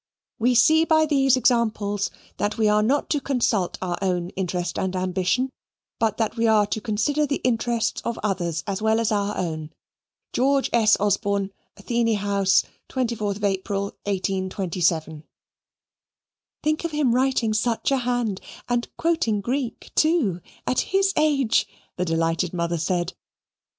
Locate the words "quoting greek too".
18.97-20.41